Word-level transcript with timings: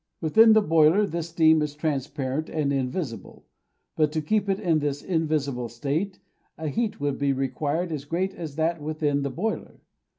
Within 0.19 0.53
the 0.53 0.63
boiler 0.63 1.05
this 1.05 1.29
steam 1.29 1.61
is 1.61 1.75
transparent 1.75 2.49
and 2.49 2.73
invisible; 2.73 3.45
but 3.95 4.11
to 4.13 4.21
keep 4.23 4.49
it 4.49 4.59
in 4.59 4.79
this 4.79 5.03
invisible 5.03 5.69
state 5.69 6.17
a 6.57 6.69
heat 6.69 6.99
would 6.99 7.19
be 7.19 7.33
required 7.33 7.91
as 7.91 8.05
great 8.05 8.33
as 8.33 8.55
that 8.55 8.81
within 8.81 9.21
the 9.21 9.29
boiler. 9.29 9.79